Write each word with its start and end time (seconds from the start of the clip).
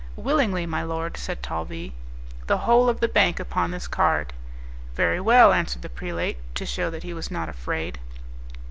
"Willingly, 0.15 0.65
my 0.65 0.81
lord," 0.81 1.15
said 1.15 1.43
Talvis; 1.43 1.91
"the 2.47 2.57
whole 2.57 2.89
of 2.89 3.01
the 3.01 3.07
bank 3.07 3.39
upon 3.39 3.69
this 3.69 3.87
card." 3.87 4.33
"Very 4.95 5.21
well," 5.21 5.53
answered 5.53 5.83
the 5.83 5.89
prelate, 5.89 6.39
to 6.55 6.65
shew 6.65 6.89
that 6.89 7.03
he 7.03 7.13
was 7.13 7.29
not 7.29 7.49
afraid. 7.49 7.99